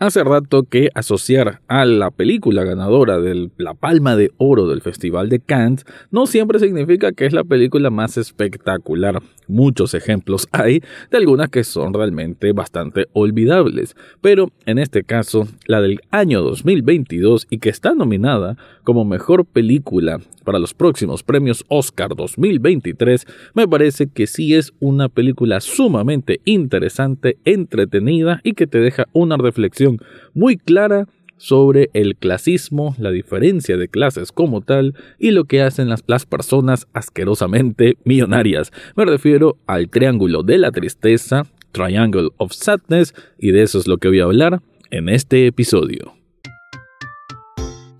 [0.00, 5.28] Hace rato que asociar a la película ganadora de la Palma de Oro del Festival
[5.28, 9.20] de Cannes no siempre significa que es la película más espectacular.
[9.48, 15.80] Muchos ejemplos hay de algunas que son realmente bastante olvidables, pero en este caso, la
[15.80, 22.14] del año 2022 y que está nominada como mejor película para los próximos premios Oscar
[22.14, 29.06] 2023, me parece que sí es una película sumamente interesante, entretenida y que te deja
[29.12, 29.98] una reflexión
[30.34, 31.06] muy clara
[31.38, 36.86] sobre el clasismo, la diferencia de clases como tal y lo que hacen las, personas
[36.92, 38.72] asquerosamente millonarias.
[38.96, 43.98] Me refiero al triángulo de la tristeza, Triangle of Sadness, y de eso es lo
[43.98, 44.60] que voy a hablar
[44.90, 46.14] en este episodio.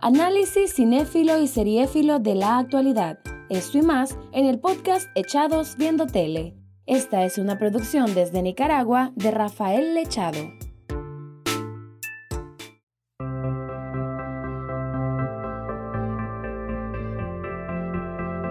[0.00, 3.18] Análisis cinéfilo y seriéfilo de la actualidad.
[3.48, 6.54] Esto y más en el podcast Echados Viendo Tele.
[6.86, 10.38] Esta es una producción desde Nicaragua de Rafael Lechado.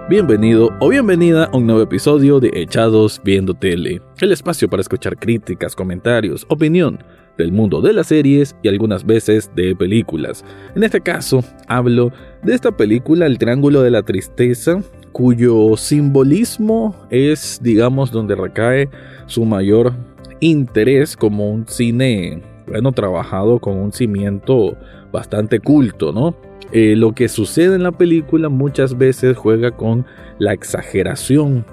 [0.09, 5.17] Bienvenido o bienvenida a un nuevo episodio de Echados Viendo Tele, el espacio para escuchar
[5.17, 7.03] críticas, comentarios, opinión
[7.37, 10.45] del mundo de las series y algunas veces de películas.
[10.75, 17.59] En este caso, hablo de esta película El Triángulo de la Tristeza, cuyo simbolismo es,
[17.61, 18.89] digamos, donde recae
[19.25, 19.91] su mayor
[20.39, 24.77] interés como un cine, bueno, trabajado con un cimiento
[25.11, 26.46] bastante culto, ¿no?
[26.71, 30.05] Eh, lo que sucede en la película muchas veces juega con
[30.37, 31.65] la exageración,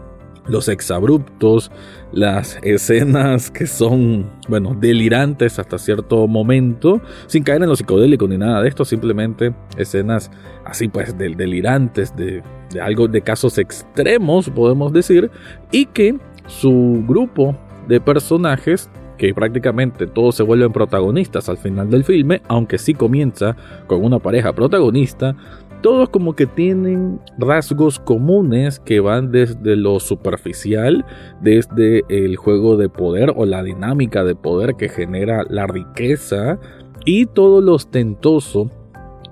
[0.46, 1.72] los exabruptos,
[2.12, 8.38] las escenas que son, bueno, delirantes hasta cierto momento, sin caer en lo psicodélico ni
[8.38, 10.30] nada de esto, simplemente escenas
[10.64, 15.30] así pues delirantes, de, de algo de casos extremos, podemos decir,
[15.72, 17.56] y que su grupo
[17.88, 23.56] de personajes que prácticamente todos se vuelven protagonistas al final del filme, aunque sí comienza
[23.86, 25.36] con una pareja protagonista,
[25.82, 31.04] todos como que tienen rasgos comunes que van desde lo superficial,
[31.42, 36.58] desde el juego de poder o la dinámica de poder que genera la riqueza
[37.04, 38.70] y todo lo ostentoso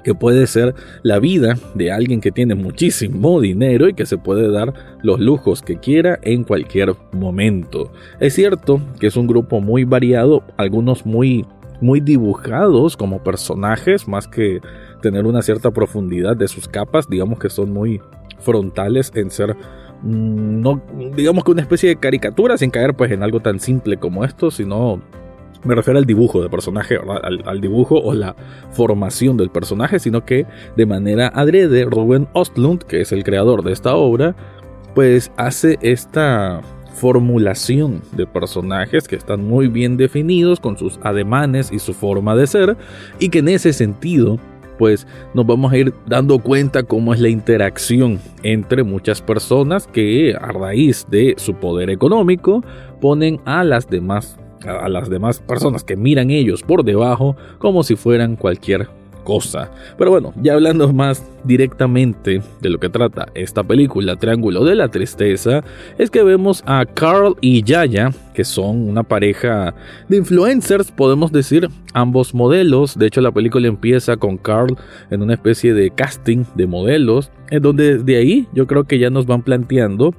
[0.03, 4.51] que puede ser la vida de alguien que tiene muchísimo dinero y que se puede
[4.51, 7.93] dar los lujos que quiera en cualquier momento.
[8.21, 11.47] Es cierto que es un grupo muy variado, algunos muy
[11.81, 14.61] muy dibujados como personajes más que
[15.03, 18.01] tener una cierta profundidad de sus capas, digamos que son muy
[18.39, 19.57] frontales en ser
[20.03, 20.81] mm, no
[21.17, 24.53] digamos que una especie de caricatura sin caer pues en algo tan simple como esto,
[24.53, 25.03] sino
[25.65, 28.35] me refiero al dibujo de personaje, al, dibujo o la
[28.73, 30.47] formación del personaje, sino que
[30.77, 34.35] de manera adrede, Ruben Ostlund, que es el creador de esta obra,
[34.95, 36.61] pues hace esta
[36.95, 42.47] formulación de personajes que están muy bien definidos con sus ademanes y su forma de
[42.47, 42.77] ser
[43.19, 44.39] y que en ese sentido
[44.79, 50.35] pues nos vamos a ir dando cuenta cómo es la interacción entre muchas personas que
[50.35, 52.63] a raíz de su poder económico
[53.01, 57.97] ponen a las demás a las demás personas que miran ellos por debajo como si
[57.97, 58.89] fueran cualquier
[59.23, 59.71] cosa.
[59.99, 64.89] Pero bueno, ya hablando más directamente de lo que trata esta película, Triángulo de la
[64.89, 65.65] Tristeza,
[65.99, 69.75] es que vemos a Carl y Yaya, que son una pareja
[70.09, 72.99] de influencers, podemos decir, ambos modelos.
[72.99, 74.77] De hecho, la película empieza con Carl
[75.11, 79.11] en una especie de casting de modelos, en donde de ahí yo creo que ya
[79.11, 80.15] nos van planteando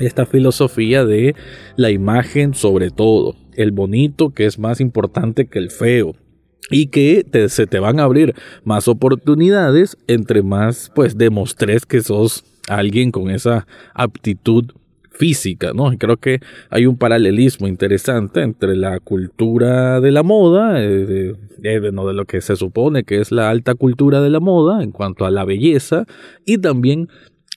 [0.00, 1.36] esta filosofía de
[1.76, 6.14] la imagen sobre todo, el bonito que es más importante que el feo
[6.70, 8.34] y que se te van a abrir
[8.64, 14.72] más oportunidades entre más pues demostres que sos alguien con esa aptitud
[15.10, 15.96] física, ¿no?
[15.96, 21.34] Creo que hay un paralelismo interesante entre la cultura de la moda, eh,
[21.92, 24.90] no, de lo que se supone que es la alta cultura de la moda en
[24.90, 26.04] cuanto a la belleza
[26.44, 27.08] y también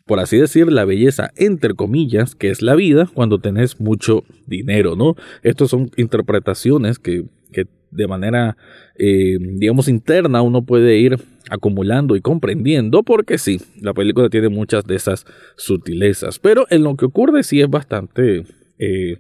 [0.08, 4.96] por así decir, la belleza entre comillas, que es la vida cuando tenés mucho dinero,
[4.96, 5.16] ¿no?
[5.44, 7.26] Estas son interpretaciones que,
[7.90, 8.58] de manera,
[8.98, 11.18] eh, digamos, interna uno puede ir
[11.50, 15.26] acumulando y comprendiendo, porque sí, la película tiene muchas de esas
[15.56, 18.44] sutilezas, pero en lo que ocurre sí es bastante...
[18.80, 19.18] Eh,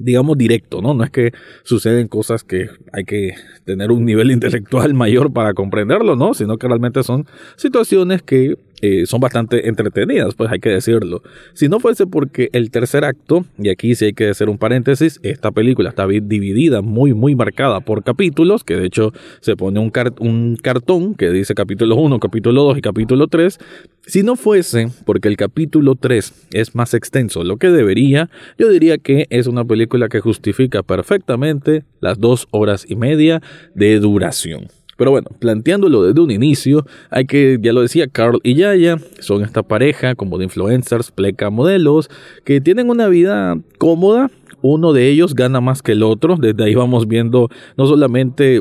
[0.00, 0.94] digamos, directo, ¿no?
[0.94, 1.32] No es que
[1.62, 3.34] suceden cosas que hay que
[3.66, 6.34] tener un nivel intelectual mayor para comprenderlo, ¿no?
[6.34, 11.22] Sino que realmente son situaciones que eh, son bastante entretenidas, pues hay que decirlo.
[11.54, 15.20] Si no fuese porque el tercer acto, y aquí sí hay que hacer un paréntesis,
[15.22, 19.92] esta película está dividida muy, muy marcada por capítulos, que de hecho se pone un,
[20.20, 23.58] un cartón que dice capítulo 1, capítulo 2 y capítulo 3.
[24.06, 28.98] Si no fuese porque el capítulo 3 es más extenso lo que debería, yo diría
[28.98, 33.42] que es una película que justifica perfectamente las dos horas y media
[33.74, 34.68] de duración.
[35.00, 39.42] Pero bueno, planteándolo desde un inicio, hay que, ya lo decía, Carl y Yaya son
[39.42, 42.10] esta pareja como de influencers, pleca modelos,
[42.44, 44.30] que tienen una vida cómoda.
[44.60, 46.36] Uno de ellos gana más que el otro.
[46.36, 47.48] Desde ahí vamos viendo
[47.78, 48.60] no solamente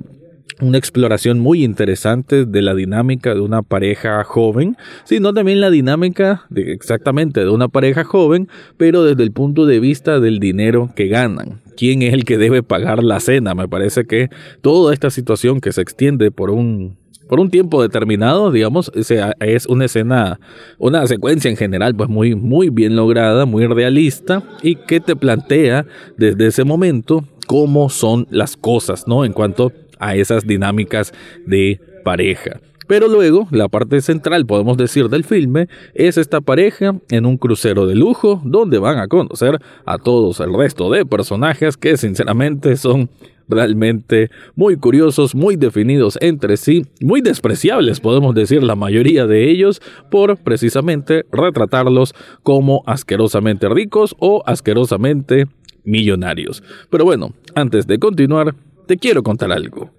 [0.62, 6.46] una exploración muy interesante de la dinámica de una pareja joven, sino también la dinámica
[6.56, 8.48] exactamente de una pareja joven,
[8.78, 11.60] pero desde el punto de vista del dinero que ganan.
[11.80, 13.56] ¿Quién es el que debe pagar la cena?
[13.56, 14.28] Me parece que
[14.60, 16.98] toda esta situación que se extiende por un
[17.30, 20.42] por un tiempo determinado, digamos, es una escena,
[20.78, 25.86] una secuencia en general, pues muy, muy bien lograda, muy realista y que te plantea
[26.18, 29.24] desde ese momento cómo son las cosas, ¿no?
[29.24, 31.14] En cuanto a esas dinámicas
[31.46, 32.60] de pareja.
[32.90, 37.86] Pero luego, la parte central, podemos decir, del filme es esta pareja en un crucero
[37.86, 43.12] de lujo donde van a conocer a todos el resto de personajes que sinceramente son
[43.48, 49.84] realmente muy curiosos, muy definidos entre sí, muy despreciables, podemos decir la mayoría de ellos,
[50.10, 55.46] por precisamente retratarlos como asquerosamente ricos o asquerosamente
[55.84, 56.64] millonarios.
[56.90, 58.56] Pero bueno, antes de continuar,
[58.88, 59.92] te quiero contar algo.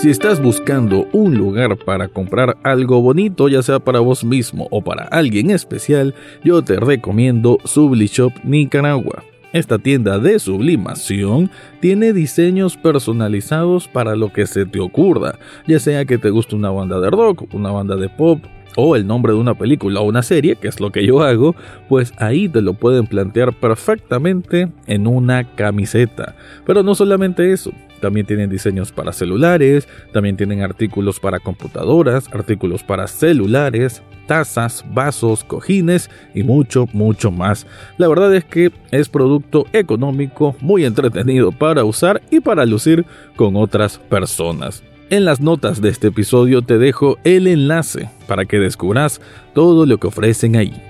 [0.00, 4.82] Si estás buscando un lugar para comprar algo bonito, ya sea para vos mismo o
[4.82, 9.22] para alguien especial, yo te recomiendo Sublishop Nicaragua.
[9.52, 11.50] Esta tienda de sublimación
[11.82, 16.70] tiene diseños personalizados para lo que se te ocurra, ya sea que te guste una
[16.70, 18.40] banda de rock, una banda de pop,
[18.76, 21.54] o el nombre de una película o una serie, que es lo que yo hago,
[21.90, 26.36] pues ahí te lo pueden plantear perfectamente en una camiseta.
[26.64, 32.82] Pero no solamente eso, también tienen diseños para celulares, también tienen artículos para computadoras, artículos
[32.82, 37.66] para celulares, tazas, vasos, cojines y mucho, mucho más.
[37.98, 43.04] La verdad es que es producto económico, muy entretenido para usar y para lucir
[43.36, 44.82] con otras personas.
[45.10, 49.20] En las notas de este episodio te dejo el enlace para que descubras
[49.54, 50.89] todo lo que ofrecen ahí.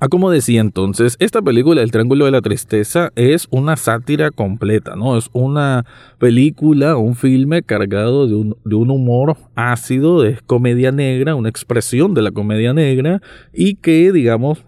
[0.00, 4.94] Ah, como decía entonces, esta película El Triángulo de la Tristeza es una sátira completa,
[4.94, 5.18] ¿no?
[5.18, 5.86] Es una
[6.18, 12.14] película, un filme cargado de un, de un humor ácido, de comedia negra, una expresión
[12.14, 13.20] de la comedia negra
[13.52, 14.64] y que, digamos,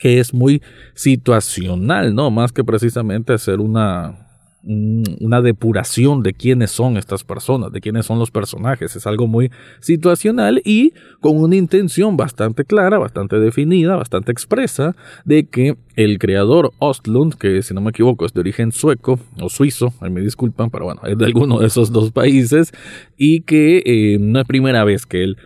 [0.00, 0.60] que es muy
[0.94, 2.32] situacional, ¿no?
[2.32, 4.25] Más que precisamente hacer una,
[4.66, 8.96] una depuración de quiénes son estas personas, de quiénes son los personajes.
[8.96, 15.46] Es algo muy situacional y con una intención bastante clara, bastante definida, bastante expresa de
[15.46, 19.94] que el creador Ostlund, que si no me equivoco es de origen sueco o suizo,
[20.00, 22.72] ahí me disculpan, pero bueno, es de alguno de esos dos países
[23.16, 25.36] y que eh, no es primera vez que él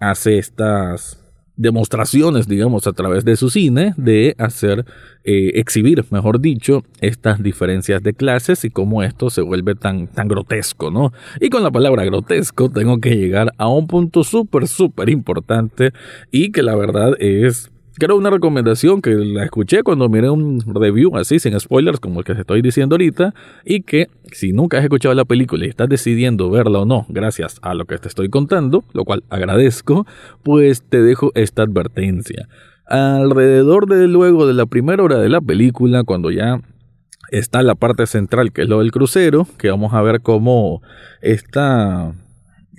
[0.00, 1.27] hace estas
[1.58, 4.86] demostraciones, digamos, a través de su cine, de hacer,
[5.24, 10.28] eh, exhibir, mejor dicho, estas diferencias de clases y cómo esto se vuelve tan, tan
[10.28, 11.12] grotesco, ¿no?
[11.40, 15.92] Y con la palabra grotesco tengo que llegar a un punto súper, súper importante
[16.30, 21.16] y que la verdad es Creo una recomendación que la escuché cuando miré un review
[21.16, 23.34] así, sin spoilers, como el que estoy diciendo ahorita,
[23.64, 27.58] y que si nunca has escuchado la película y estás decidiendo verla o no, gracias
[27.60, 30.06] a lo que te estoy contando, lo cual agradezco,
[30.44, 32.48] pues te dejo esta advertencia.
[32.86, 36.60] Alrededor de luego de la primera hora de la película, cuando ya
[37.32, 40.82] está la parte central, que es lo del crucero, que vamos a ver cómo
[41.20, 42.14] está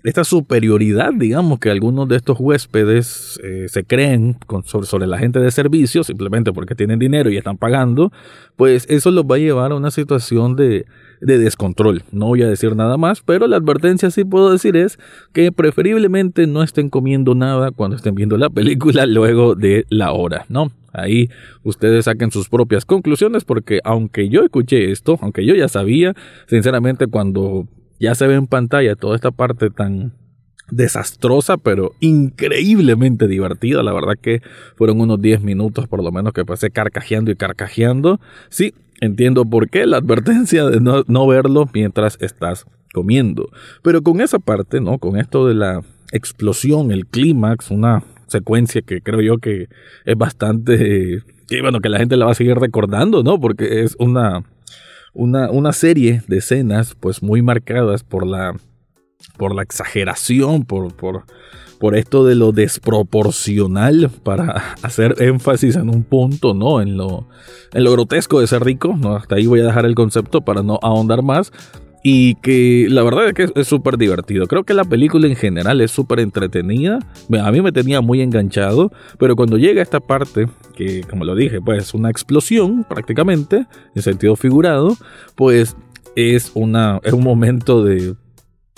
[0.04, 5.52] esta superioridad, digamos, que algunos de estos huéspedes eh, se creen sobre, la gente de
[5.52, 8.12] servicio, simplemente porque tienen dinero y están pagando,
[8.56, 10.86] pues eso los va a llevar a una situación de,
[11.22, 12.04] de descontrol.
[12.12, 15.00] No voy a decir nada más, pero la advertencia sí puedo decir es
[15.34, 20.46] que preferiblemente no estén comiendo nada cuando estén viendo la película luego de la hora,
[20.50, 20.72] ¿no?
[20.92, 21.30] Ahí
[21.64, 26.16] ustedes saquen sus propias conclusiones porque aunque yo escuché esto, aunque yo ya sabía,
[26.48, 27.68] sinceramente cuando
[28.00, 30.14] ya se ve en pantalla toda esta parte tan
[30.72, 33.84] desastrosa, pero increíblemente divertida.
[33.84, 34.42] La verdad que
[34.76, 38.20] fueron unos 10 minutos por lo menos que pasé carcajeando y carcajeando.
[38.50, 43.50] Sí, entiendo por qué la advertencia de no, no verlo mientras estás comiendo.
[43.82, 44.98] Pero con esa parte, ¿no?
[44.98, 49.68] Con esto de la explosión, el clímax, una secuencia que creo yo que
[50.06, 53.40] es bastante y bueno, que la gente la va a seguir recordando, ¿no?
[53.40, 54.44] Porque es una,
[55.14, 58.56] una, una serie de escenas pues muy marcadas por la,
[59.38, 61.26] por la exageración, por, por,
[61.80, 66.82] por esto de lo desproporcional para hacer énfasis en un punto, ¿no?
[66.82, 67.28] En lo,
[67.74, 69.16] en lo grotesco de ser rico, ¿no?
[69.16, 71.52] Hasta ahí voy a dejar el concepto para no ahondar más.
[72.04, 74.48] Y que la verdad es que es súper divertido.
[74.48, 77.00] Creo que la película en general es súper entretenida.
[77.42, 78.92] A mí me tenía muy enganchado.
[79.18, 83.66] Pero cuando llega esta parte, que como lo dije, pues una explosión prácticamente,
[83.96, 84.96] en sentido figurado,
[85.36, 85.76] pues
[86.16, 88.16] es, una, es un momento de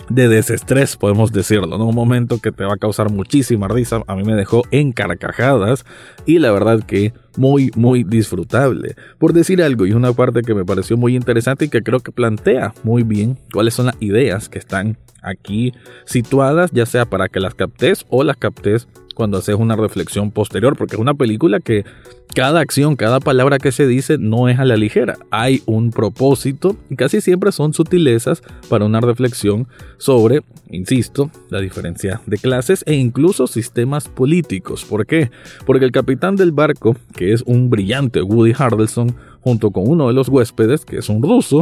[0.09, 1.85] de desestrés, podemos decirlo, ¿no?
[1.85, 5.85] Un momento que te va a causar muchísima risa, a mí me dejó en carcajadas
[6.25, 8.95] y la verdad que muy, muy disfrutable.
[9.17, 12.11] Por decir algo, y una parte que me pareció muy interesante y que creo que
[12.11, 15.73] plantea muy bien cuáles son las ideas que están aquí
[16.05, 20.75] situadas, ya sea para que las captes o las captes cuando haces una reflexión posterior,
[20.75, 21.85] porque es una película que
[22.33, 25.17] cada acción, cada palabra que se dice no es a la ligera.
[25.31, 32.21] Hay un propósito y casi siempre son sutilezas para una reflexión sobre, insisto, la diferencia
[32.25, 34.85] de clases e incluso sistemas políticos.
[34.85, 35.29] ¿Por qué?
[35.65, 40.13] Porque el capitán del barco, que es un brillante Woody Harrelson, junto con uno de
[40.13, 41.61] los huéspedes, que es un ruso,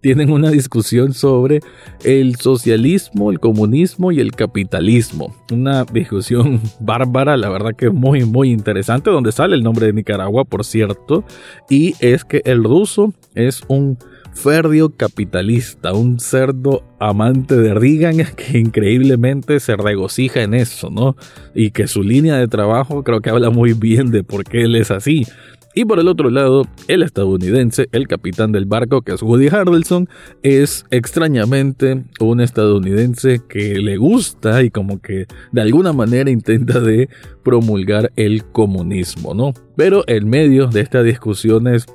[0.00, 1.58] tienen una discusión sobre
[2.04, 5.34] el socialismo, el comunismo y el capitalismo.
[5.50, 10.44] Una discusión bárbara, la verdad que muy, muy interesante, donde sale el nombre de Nicaragua,
[10.44, 11.24] por cierto,
[11.68, 13.98] y es que el ruso es un
[14.34, 21.16] férreo capitalista, un cerdo amante de Reagan que increíblemente se regocija en eso, ¿no?
[21.54, 24.76] Y que su línea de trabajo creo que habla muy bien de por qué él
[24.76, 25.26] es así.
[25.72, 30.08] Y por el otro lado, el estadounidense, el capitán del barco, que es Woody Harrelson,
[30.42, 37.08] es extrañamente un estadounidense que le gusta y como que de alguna manera intenta de
[37.44, 39.54] promulgar el comunismo, ¿no?
[39.76, 41.86] Pero en medio de estas discusiones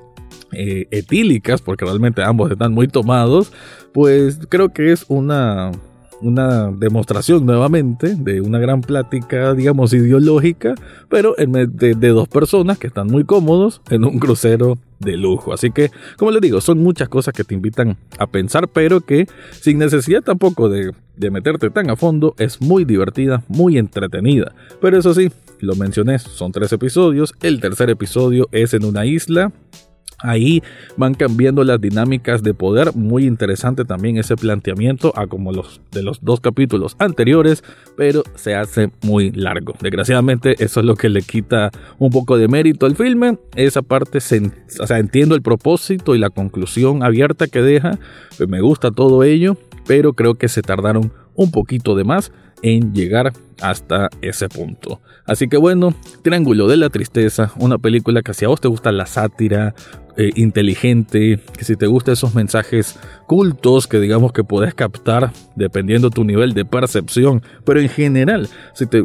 [0.51, 3.51] eh, etílicas, porque realmente ambos están muy tomados,
[3.93, 5.71] pues creo que es una
[6.21, 10.75] una demostración nuevamente de una gran plática, digamos, ideológica,
[11.09, 15.53] pero en de, de, dos personas que están muy cómodos en un crucero de lujo.
[15.53, 19.27] Así que, como les digo, son muchas cosas que te invitan a pensar, pero que
[19.51, 20.93] sin necesidad tampoco de
[21.31, 24.53] meterte tan a fondo, es muy divertida, muy entretenida.
[24.81, 29.51] Pero eso sí, lo mencioné, son tres episodios, el tercer episodio es en una isla
[30.19, 30.63] Ahí
[30.97, 32.95] van cambiando las dinámicas de poder.
[32.95, 37.63] Muy interesante también ese planteamiento a como los de los dos capítulos anteriores,
[37.97, 39.73] pero se hace muy largo.
[39.81, 43.37] Desgraciadamente, eso es lo que le quita un poco de mérito al filme.
[43.55, 47.99] Esa parte, o sea, entiendo el propósito y la conclusión abierta que deja.
[48.47, 49.57] Me gusta todo ello,
[49.87, 52.31] pero creo que se tardaron un poquito de más
[52.61, 55.01] en llegar hasta ese punto.
[55.25, 55.93] Así que bueno,
[56.23, 59.75] Triángulo de la Tristeza, una película que si a vos te gusta la sátira,
[60.17, 66.09] eh, inteligente, que si te gustan esos mensajes cultos que digamos que podés captar dependiendo
[66.09, 69.03] tu nivel de percepción, pero en general, si te,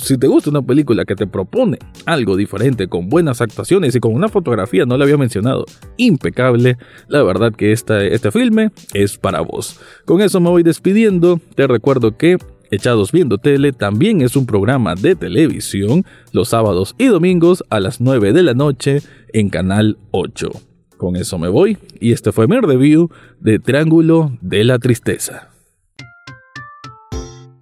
[0.00, 4.14] si te gusta una película que te propone algo diferente, con buenas actuaciones y con
[4.14, 9.80] una fotografía, no la había mencionado, impecable, la verdad que este filme es para vos.
[10.04, 12.38] Con eso me voy despidiendo, te recuerdo que
[12.70, 18.00] Echados Viendo Tele también es un programa de televisión los sábados y domingos a las
[18.00, 20.50] 9 de la noche en Canal 8.
[20.96, 25.50] Con eso me voy y este fue mi review de Triángulo de la Tristeza.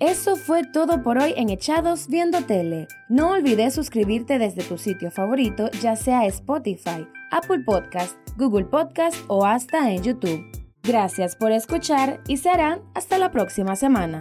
[0.00, 2.88] Eso fue todo por hoy en Echados Viendo Tele.
[3.08, 9.46] No olvides suscribirte desde tu sitio favorito, ya sea Spotify, Apple Podcast, Google Podcast o
[9.46, 10.44] hasta en YouTube.
[10.82, 14.20] Gracias por escuchar y serán hasta la próxima semana.